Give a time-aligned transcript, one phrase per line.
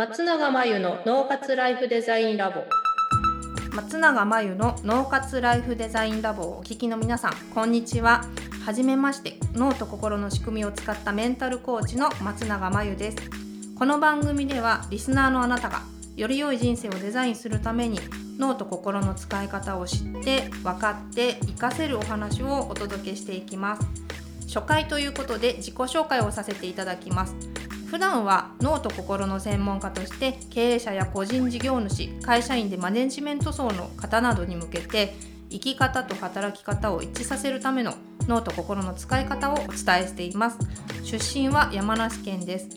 [0.00, 2.64] 松永真由の脳活ライフデザインラボ。
[3.74, 8.24] 松永真由の脳活ライフデザインラボをお聞きの皆さんこんにちは。
[8.64, 13.18] はじめまして脳と心の仕組みを使ったメンタルコーチの松永真由です。
[13.78, 15.82] この番組ではリスナーのあなたが
[16.16, 18.00] より良い人生をデザインするために
[18.38, 23.86] 脳と心の使い方を知って分かって活かせるお話をお届けしていきます。
[24.48, 27.59] 初回ということで自己紹介をさせていただきます。
[27.90, 35.16] 普段は脳と心の専門家として経営者や個人事業主会社員でマネジメント層の方などに向けて
[35.50, 37.94] 生き方と働き方を一致させるための
[38.28, 39.72] 脳と心の使い方をお伝え
[40.06, 40.58] しています。
[41.02, 42.68] 出身は山梨県です。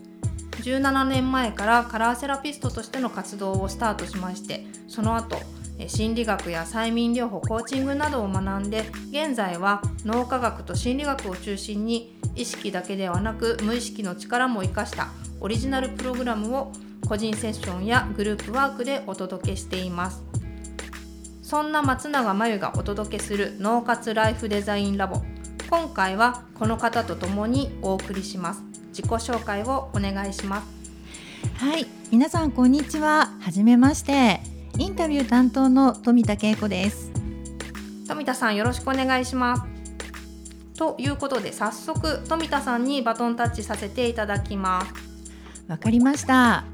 [0.64, 5.38] 17年前からカラーセラピストとしての活動をスタートしましてその後
[5.88, 15.10] 心理学や催眠療法コーチングなどを学んで現在は脳科学と心理学を中心に意識だけではなく無意識の力も生かした
[15.40, 16.72] オリジナルプログラムを
[17.08, 20.24] 個人セッションやグループワークでお届けしています。
[21.42, 25.22] そんな松永真由がお届けする脳活ライフデザインラボ。
[25.70, 28.64] 今回はこの方と共にお送りします。
[28.90, 30.68] 自己紹介をお願いします。
[31.56, 33.32] はい皆さんこんにちは。
[33.42, 34.53] はじめまして。
[34.80, 37.12] インタビュー担当の富田恵子です。
[38.08, 39.64] 富田さんよろしくお願いします。
[40.76, 44.94] ということで早速富田さんにバトンタッチさせていただきます。
[45.68, 46.66] わかりました。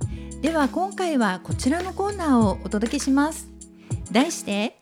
[0.41, 3.50] では今回はこちらのコーナーをお届けします。
[4.11, 4.80] 題して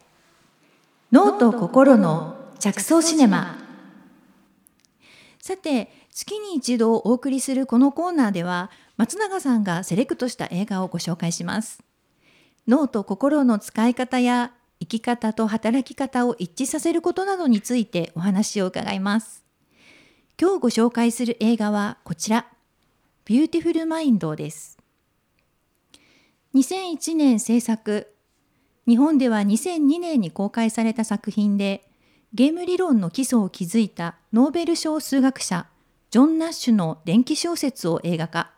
[1.11, 3.57] 脳と心の着想シネマ。
[5.41, 11.86] さて月に一度お送りするこのコーナーでは松永さんがセレクトした映画をご紹介します
[12.67, 19.45] 脳と心の使い方や生き方と働き方を一致させることなどについてお話を伺います。
[20.39, 22.45] 今日ご紹介する映画はこちら、
[23.25, 24.77] ビューティフルマインドです。
[26.55, 28.13] 2001年制作、
[28.87, 31.89] 日本では2002年に公開された作品で、
[32.33, 35.67] ゲーム理論の基礎を築いたノーベル賞数学者、
[36.11, 38.51] ジョン・ナッシュの伝記小説を映画化。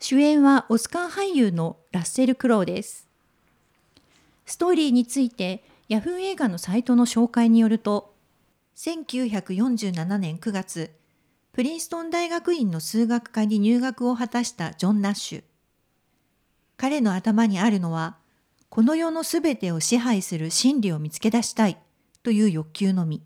[0.00, 3.01] 主演はオスカー俳優のラッセル・クロウです。
[4.52, 8.14] ストーリーについてヤフー映画のサイトの紹介によると
[8.76, 10.90] 1947年9月
[11.54, 15.42] プリンストン大学院の数学科に入学を果たしたジョン・ナッシュ。
[16.76, 18.18] 彼の頭にあるのは
[18.68, 21.78] この世のすべてを支配する真理を見つけ出したい
[22.22, 23.22] という欲求のみ。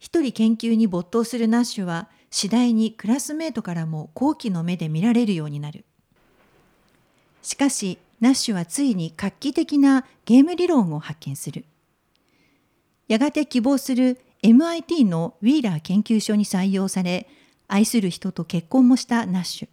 [0.00, 5.84] 一人研究に没頭するナッシュは次第にクラスメートからも好奇の目で見られるようになる。
[7.42, 11.66] しかしナッシュはついに画期的なゲーム理論を発見する。
[13.06, 17.28] やがて希望する MIT のウィーラー研究所に採用され、
[17.68, 19.68] 愛する人と結婚もしたナッシュ。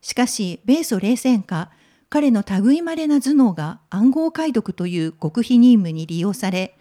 [0.00, 1.72] しかし、米ソ冷戦下、
[2.10, 6.78] 彼の類まれな頭脳が暗号解読という極秘任務に利用され、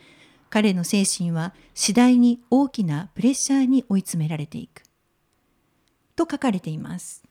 [0.52, 4.84] 彼の精神は次第に大きなプレッシャーに追い詰められていく。
[6.16, 7.29] と書かれています。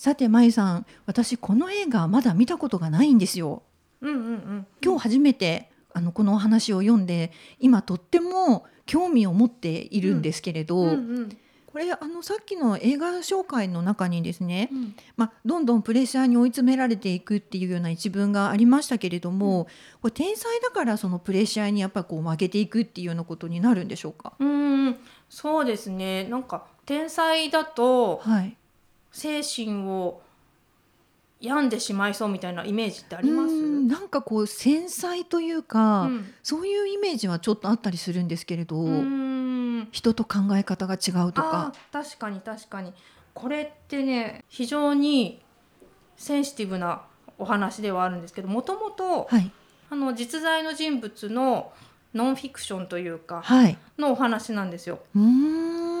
[0.00, 3.62] さてまゆさん私この映画まだ見たことがないんですよ。
[4.00, 19.66] うんうんうん、今日初めてあのこのお話を読んで今とっても興味を持っているんですけれど、うんうんうん、これあのさっきの映画紹介の中にですね、うん、まあ、どんどんプレッシャーに追い詰められていくっていうような一文がありましたけれども、うん、
[20.00, 24.32] これ天才だからそのプレッシャーにやっぱこう負けていくっていうようなことになるんでしょうか？
[24.38, 24.96] うん。
[25.28, 26.24] そうですね。
[26.24, 28.56] なんか天才だと、はい、
[29.12, 30.22] 精神を
[31.40, 33.54] 病んでしまいそうみたいなイメージってあります？
[33.54, 38.76] なんかこう繊細というか、うん、そういうイメージはちょっとあったりするんですけれど
[39.90, 41.72] 人と考え方が違うとか。
[41.90, 42.92] 確かに確かに。
[43.32, 45.40] これってね非常に
[46.16, 47.02] センシティブな
[47.38, 49.28] お話ではあるんですけどもともと
[50.14, 51.72] 実在の人物の
[52.12, 54.98] ノンフィクションというか、はい、のお話なんですよ。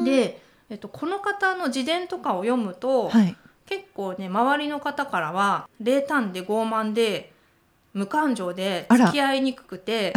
[0.04, 3.36] でえっと、この方の自伝とかを読むと、はい、
[3.66, 7.32] 結構ね周りの方からは冷淡で傲慢で
[7.92, 10.14] 無感情で付き合いにくくて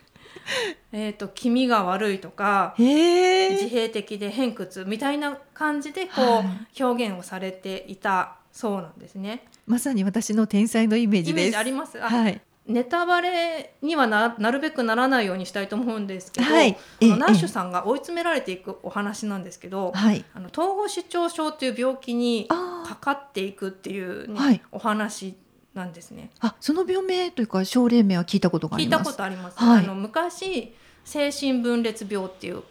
[0.92, 9.44] えと気味が悪いとか自閉的で偏屈みたいな感じでこう、はい、表現をされていたそうなんですね。
[9.66, 11.58] まさに私の天才のイメージです。
[11.58, 11.98] あります。
[11.98, 12.40] はい。
[12.68, 25.34] ネタバレにはななるべくならないようにしたいと思うんですけど、はい、あのナッシュさんが追い詰められていくお話なんですけど、はい、あの統合失調症という病気にかかっていくっていう、ねはい、お話
[25.72, 26.30] なんですね。
[26.40, 29.00] あその病名というか症例名は聞いたことがあります。
[29.00, 30.74] 聞いたことあります、あの昔
[31.04, 32.62] 精神分裂病っていう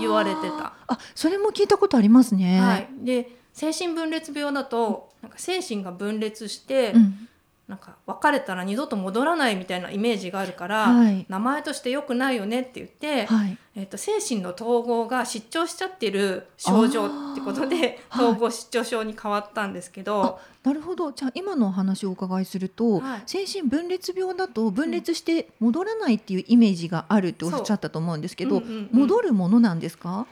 [0.00, 0.72] 言われてた。
[0.86, 2.58] あそれも聞いたことありますね。
[2.58, 7.28] はい、で精神分裂病だとなんか精神が分裂して、うん
[7.68, 11.26] なんか別れたら二度と戻らないみたいなイメージがあるから、はい。
[11.28, 13.58] 名前として良くないよねって言って、はい。
[13.74, 21.10] えっと精神の統合が失調しちゃってる症状ってことで統合失調症に変わったんですけど、なるほど。
[21.10, 23.22] じゃあ今のお話をお伺いすると、はい。
[23.26, 30.26] 精神分裂病だと分裂して戻らないっていうイメージがあるっておっしゃったと思うんですけど、うんうんうん戻るものなんですか？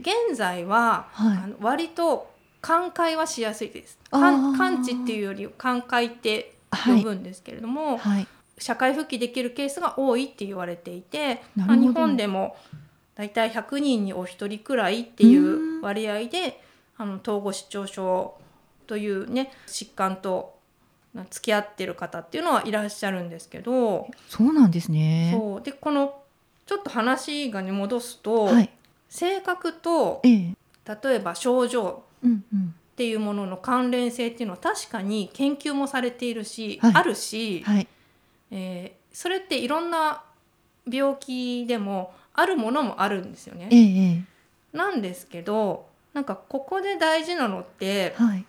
[0.00, 1.38] 現在は、はい。
[1.38, 2.28] あの割と
[2.60, 3.98] 寛解はしやすいです。
[4.10, 6.54] 完治っていうより寛解って
[6.86, 8.26] 呼ぶんですけれども、はい。
[8.58, 12.56] 社会復帰できるケースが多いって言われていて、まあ、日本でも
[13.14, 16.62] だいたい100人にお一人くらいっていうう割合で
[16.96, 18.34] あの統合失調症
[18.86, 20.58] というね疾患と
[21.30, 25.32] 付き合ってる方っていうのはいらっしゃるんですけど、そうなんですね。
[25.34, 25.62] そう。
[25.62, 26.22] でこの
[26.64, 28.70] ちょっと話がね戻すと、はい。
[29.08, 30.54] 性格とええ。
[31.02, 36.92] 例えば症状うんうんっていうものの関連性っていうのは確かに研究もされているし、はい。
[36.94, 37.88] あるし、はい。
[38.52, 40.22] えーそれっていろんな
[40.90, 43.68] 病気でもあるものもあるんですよね。
[43.70, 44.24] えええ
[44.72, 45.84] なんですけど
[46.14, 48.46] なんかここで大事なのってえはい。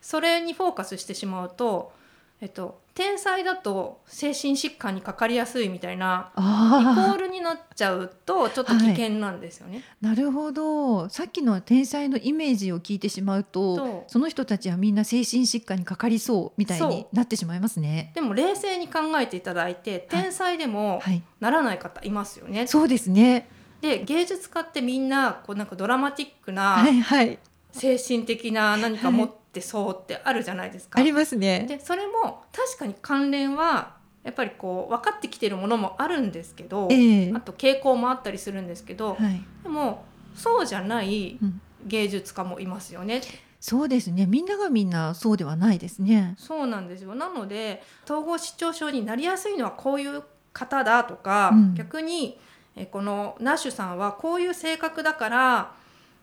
[0.00, 1.92] それにフォーカスしてしまうと、
[2.40, 9.82] えっと、天才だと精神疾患にかかりやすいみたいなイコーあルになっちゃうとちょっと危険なんですよね。
[10.02, 18.12] あなるほどさっきの天才のイメージを聞いてしまうとその人たちはみんな精神疾患にかかりそうみたいにそなってしまいますね。
[18.14, 22.66] でも冷静に考えていただいて天才でもはい、ならない方いますよね。
[22.66, 23.48] そうですね。
[23.80, 27.38] で芸術家ってみんなこうなんかドラマティックなはいはい
[27.72, 30.98] 精神的な何か持ってそうってあるじゃないですか。
[30.98, 31.66] ありますね。
[31.68, 39.42] でそれも確かに関連はやっぱりこう分かってきてるものもあるんですけど、ええあと傾向もあったりするんですけど、はい。
[39.62, 40.04] でも
[40.34, 43.20] そうじゃないうん芸術家もいますよね。
[43.60, 44.26] そうですね。
[44.26, 46.34] みんながみんなそうではないですね。
[46.38, 52.38] そうなんですよなので統合失調症になりやすいのはこういう方だとか、うん逆に
[52.74, 55.72] えこのナッシュさんはこういう性格だから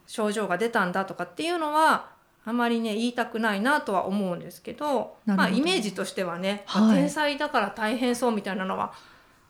[0.08, 2.13] 症状が出たんだとかっていうのは
[2.46, 8.94] あまりね言いたくないなとは思うんですけどまあ、イメージとしてはね、はいまあ天才だから大変そうみたいなのは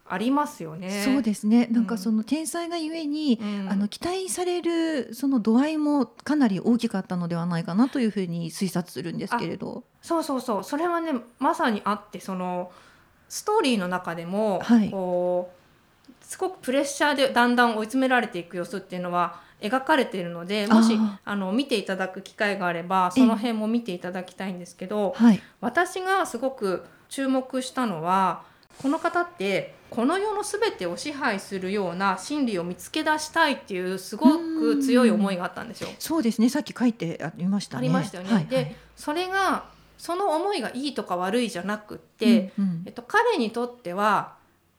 [0.05, 1.03] ありますよね。
[1.05, 1.67] そうですね。
[1.71, 9.85] なんかその天才がゆえに、うんあの期待されるその度合いもかなり大きかったのではないかなというふうに推察するんですけれど。
[10.01, 12.71] そうそうそうそれはねまさにあってその
[13.29, 15.63] ストーリーの中でも、はいこう
[16.21, 25.42] すごくプレッシャーでだんだん追い詰められていく様子っていうのは描かれているのでもしああの見ていただく機会があればその辺も見ていただきたいんですけどはい。
[25.62, 28.44] 私がすごく注目したのは
[28.81, 35.89] この方ってこの世の全てを支配するような心理を見つけ出したいっていうすごく強い思いがあったんですよ。
[36.00, 36.50] そうですね。
[36.50, 37.81] さっき書いてありましたね。
[37.81, 38.33] ありましたよね。
[38.33, 39.65] はいでそれが
[39.98, 44.33] その思いがいいとか悪いじゃなくって、うんうんえっと、彼にとっては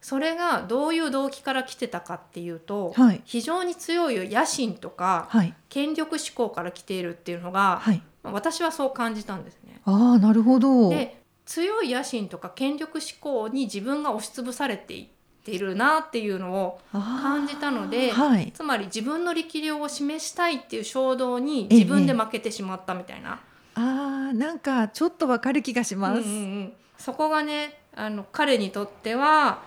[0.05, 8.03] それがどういう動機から来てたかっていうと、はい非常に強い野心とかはい権力志向から来ているっていうのが、はい。
[8.23, 9.81] まあ私はそう感じたんですね。
[9.87, 10.91] ああなるほど。
[10.91, 15.07] で強い野心とか権力志向に自分が押しつぶされていっ
[15.43, 18.53] ているなっていうのを感じたのではい。
[18.53, 23.41] つまり自分の力量を示したいっていう衝動に自分で負けてしまったみたいな。
[23.77, 26.21] ああなんかちょっとわかる気がします。
[26.21, 29.63] うんうんうんそこがねあの彼にとっては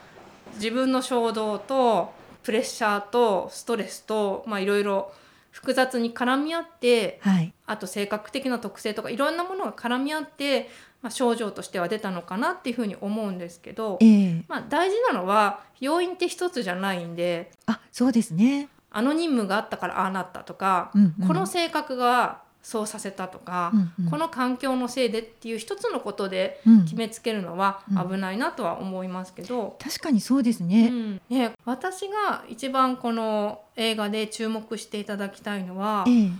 [0.55, 2.13] 自分の衝動と
[2.43, 5.11] プレッシャーとストレスとまあいろいろ
[5.51, 7.53] 複雑に絡み合ってはい。
[7.65, 10.69] あと性格的な特性とかいろんなものが絡み合って、
[11.01, 18.69] まあ、症状としては出たのかなっていうふうに思うんですけどえ、えまあ、大事なのは要因って一つじゃないんであそうですね。
[18.89, 24.11] あの任務があったからああなったとか、うんうんこの性格がそうさせたとか、うんうん。
[24.11, 26.83] この環境のせいでっていう一つのことでうん。
[26.83, 28.09] 決めつけるのはうん。
[28.09, 30.89] 危ないなとは思いますけど、確かにそうですうね。
[30.89, 31.21] ん。
[31.29, 36.31] ね、私が一番この映画で注目していただきたいのはええ。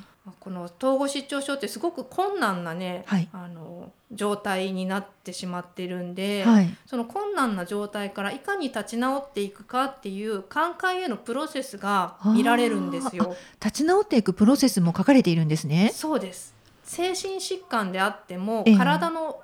[0.41, 3.29] この統合失調症ってすごく困難なね、はい。
[3.31, 6.69] あの状態になってしまってるんで、はい。
[6.86, 13.36] その困難な状態からいかに立ち直っていくかっていう寛解へのプロセスが見られるんですよ。
[13.63, 15.91] 立ち直っていくプロセスも書かれているんですね。
[15.93, 19.39] そうです精神疾患であっても、ええ体の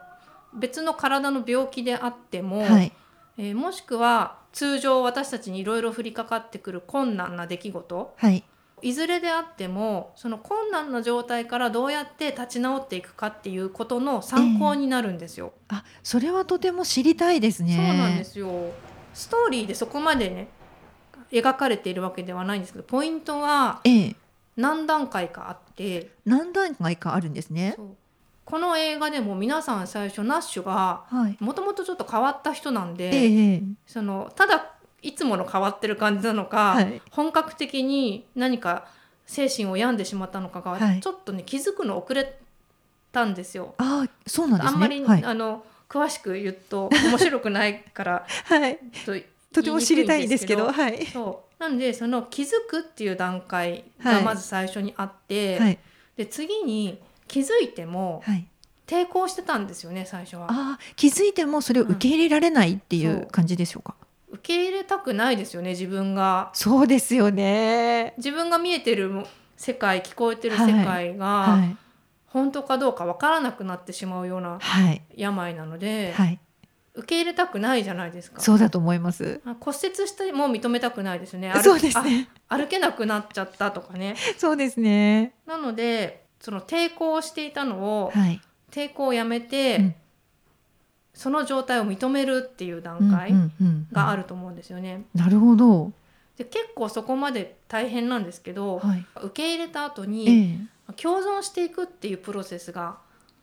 [0.54, 2.92] 別の体の病気であっても、はい。
[3.38, 8.44] えーもしくは通常私たちにいろいろ降りかかってくる困難な出来事はい。
[8.84, 15.54] いずれであってもその困難な状態からどうやって立ち直っていくかっていうことの参考になるんですよ。
[15.70, 17.76] あそれはとても知りたいですね。
[17.76, 18.72] そうなんですよ
[19.14, 20.50] ストーリーでそこまでね
[21.32, 24.16] 描かれているわけではないんですけどポイントはええ
[24.58, 27.78] 何段階かあって何段階かあるんですね。
[28.46, 31.38] この映画でも皆さん最初ナッシュがはい。
[31.40, 34.73] もともとちょっと変わった人なんで、ええそのただ
[35.04, 38.88] いつもの変わってる感じなのか、はい本格的に何か
[39.26, 42.40] 精神を病んでしまったのかが、はいちょっとね気づくの遅れ
[43.12, 43.76] たんですよ。
[43.78, 44.74] ああ、そうなんですね。
[44.74, 45.24] あんまり、はい。
[45.24, 48.80] あの詳しく言うと面白くないから はい。
[49.06, 49.14] と
[49.54, 51.06] とても知りたいんですけど、はい。
[51.06, 55.80] そうなんでその気づくっていう段階がはいまず最初にあって、はい。
[56.18, 58.48] で次に気づいてもはい。
[58.86, 60.48] 抵抗してたんですよね最初は。
[60.50, 63.96] ああ、気づいてもそれを受け入れられないっていう感じでしょうか。
[64.34, 68.16] 受け入れたくないですよね自分がそうですよね。
[68.18, 69.26] 自分が見えてる
[69.58, 71.78] 世界聞こえてる世界が、はい。
[72.26, 75.04] 本当かどうかわからなくなってしまうようなはい。
[75.16, 76.40] 病なので、はい。
[76.96, 78.42] 受け入れたくないじゃないですか。
[78.42, 79.40] そうだと思います。
[79.46, 81.52] あ骨折しても認めたくないですよね。
[81.52, 82.28] 歩そうですね。
[82.50, 84.16] あ歩けなくなっちゃったとかね。
[84.40, 85.36] そうですね。
[85.46, 88.42] なのでその抵抗していたのを、はい。
[88.72, 89.96] 抵抗をやめて、うん
[91.14, 93.34] その状態を認めるっていう段階
[93.92, 95.06] があると思うんですよね。
[95.14, 95.92] なるほど。
[96.38, 99.06] で結構そこまで大変なんですけど、はい。
[99.24, 100.94] 受け入れた後えに、え。
[101.02, 102.98] 共存していくっていうプロセスが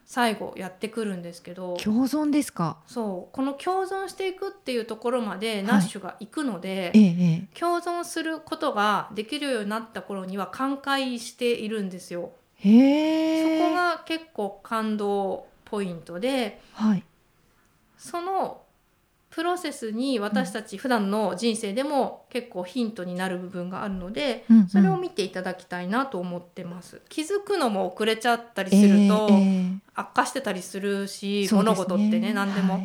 [0.04, 2.78] 最後やってくるんですけど共存ですか？
[2.88, 12.32] そうこの共存していくっていうところまでいナッシュが行くので、えええ共存することができるようになった頃には寛解しているんですよ。
[12.64, 12.68] え。
[12.68, 13.60] へえ。
[13.60, 17.04] そこが結構感動ポイントではい。
[18.00, 18.62] その
[19.30, 27.00] プロセスに私たち普段の人生でも結構ヒントになる部分があるので、うんうんそれを見ていただきたいなと思ってます。
[27.08, 32.74] 気づくのも遅れちゃったりすると、えええ悪化してたりするし、えそうです物事ってね何でも。
[32.74, 32.82] はい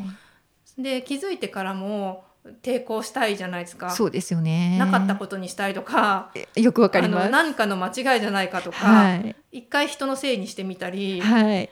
[0.78, 2.26] で気づいてからも
[2.62, 3.90] 抵抗したいじゃないですか。
[3.90, 4.78] そうですよね。
[4.78, 6.60] なかったことにしたいとか、と。
[6.60, 7.30] よくわかります。
[7.30, 9.36] 何かの間違いじゃないかとか、はい。
[9.52, 11.70] 一回人のせいにしてみたり、はい。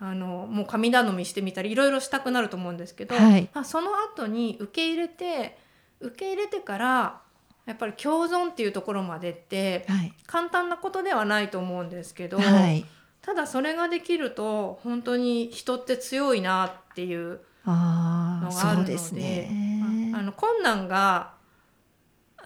[0.00, 5.58] あのもう神頼みしてみたりいろいろしたくなると思うんですけど、はいまあその後に受け入れて
[6.00, 7.20] 受け入れてから
[7.66, 10.12] やっぱり共存っていうところまでってはい。
[10.26, 12.84] 簡単なことではないと思うんですけど、はい。
[13.20, 20.12] ただそれができると本当に人って強いなっていうああ、のがあるのでそうですね。
[20.14, 21.32] あの困難が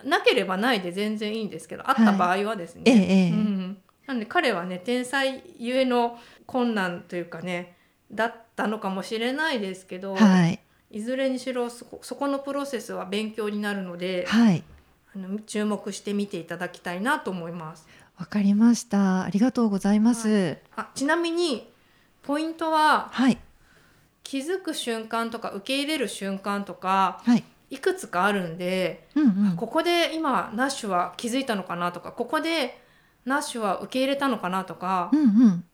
[0.05, 3.62] なければないで全然いいんですけどあった場合はですね、ええええうん、
[4.13, 7.77] なんで彼はね天才ゆえの困難というかね
[8.13, 10.61] だったのかもしれないですけど、はい。
[10.91, 14.63] いずれにしろそこそこのプロセスは勉強になるのではい。
[15.15, 17.89] あの注目して見ていただきたいなと思います。
[18.19, 19.23] わかりました。
[19.23, 20.59] ありがとうございます。
[20.77, 21.71] あちなみに
[22.23, 23.39] ポイントははい。
[24.23, 27.45] 気づく瞬間とか受け入れる瞬間とかはい。
[27.71, 29.57] いくつかあるんでうんうん。
[29.57, 32.82] ここで今ナッシュは気づいたのかなとかここで
[33.25, 35.65] ナッシュは受け入れたのかなとか、うんうん。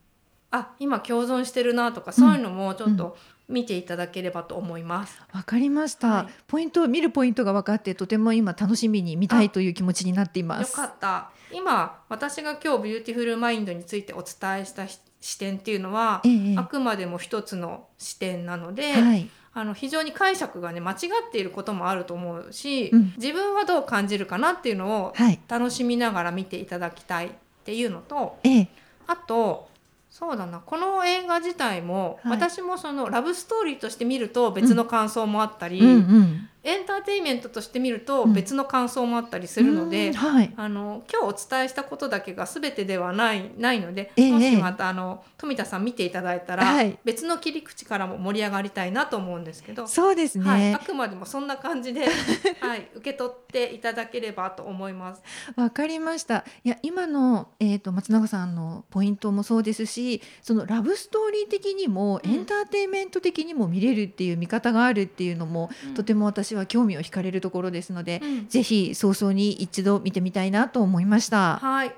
[0.51, 3.15] あ今共存してるなとかそういうのもちょっと
[3.47, 5.21] 見ていただければと思います。
[5.31, 10.71] わかりました、はいポイント見るポイントが分かってとても今楽しみに見たいという気持ちになっています。
[10.79, 19.29] よかった今私が今日ビューティフルマインドについてお伝えしたし視点っていうのは、ええあくまでも一つの視点なので、はい。
[19.59, 20.95] あの非常に解釈がね間違
[21.27, 25.39] っていることもあると思うし、うん自分はどう感じるかなっていうのをはい。
[25.47, 27.29] 楽しみながら見ていただきたいっ
[27.65, 28.67] ていうのとええ。
[29.07, 29.67] あと
[30.09, 36.48] そうだなこの映画自体も、はい私もそのラブストーリーとして見ると別の感想もあったり、うんうん。
[36.63, 40.53] エンターテインメントとして見るとうん別の感想もあったりするので、うんはい。
[40.55, 50.45] あの今日お伝えしたことだけが全てではないないので、ええもしまたあの富田さん見ていただいたら、はい別の切り口からも盛り上がりたいなと思うんですけど、そうですね。
[50.45, 52.07] はい、あくまでもそんな感じで、
[52.59, 55.21] はい、受け取っていただければと思います。
[55.55, 56.43] わかりました。
[56.63, 71.57] いや今のえっ、と松永さんのポイントもそうですし、そのラブストーリー的にも、うんエンターテインメント的にも見れるっていう見方があるっていうのも、とても私は興味を惹かれるところですので、うんぜひ早々に一度見てみたいなと思いました。
[71.57, 71.93] はい、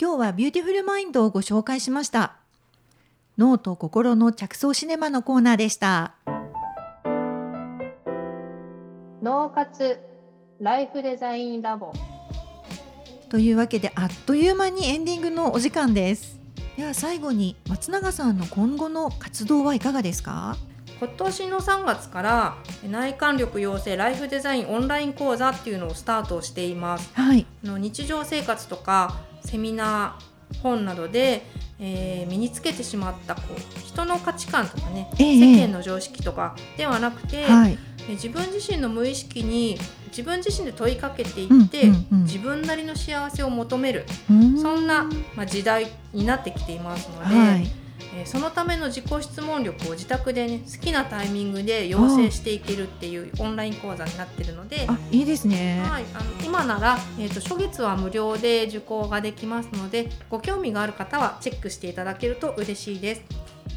[0.00, 2.36] 今日はビューティフルマインドをご紹介しました。
[3.38, 6.14] 脳と心の着想シネマのコーナーでした。
[9.22, 9.98] 脳活
[10.60, 11.92] ライフデザインラボ
[13.28, 16.38] というわけであっという間にエンディングのお時間です。
[16.76, 20.56] では最後に松永さんの今後の活動はいかがですか？
[21.00, 27.10] 今年の3月から内観力養成ライフデザインオンライン講座っていうのをスタートしています。
[27.14, 27.46] はい。
[27.64, 31.42] あの日常生活とかセミナー本などで、
[31.78, 37.78] えー身につけてしまったこう人の価値観とかね、ええ世間の常識とかではなくて、はい。
[38.06, 39.78] で自分自身の無意識に
[40.08, 45.04] 自分自身で問いかけていって、うんうんうん自分なりの幸せを求めるうんそんな、
[45.34, 47.79] まあ、時代になってきていますので、はい。
[48.14, 54.86] えーそのための自己質問力を自宅で、ね、好きなタイミングで養成していけるっていうオンライン講座になっているので。
[54.88, 55.82] あ、いいですね。
[55.84, 63.22] はい、あの今なら、えー、と初月は無料で受講ができますのでご興味がある方はチェックしていただけると嬉しいです。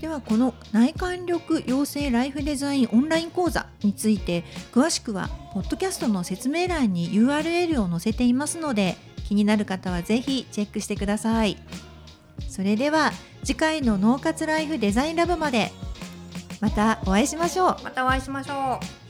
[0.02, 8.98] ではこの内観力養成ライフデザインオンライン講座について詳しくはポッドキャストの説明欄に URL を載せていますので
[9.30, 11.58] 気になる方はぜひチェックしてください
[12.53, 13.12] それでは
[13.43, 15.72] 次回の脳活ライフデザインラブまで
[16.62, 19.02] またお会いしましょうまたお会いしましょう。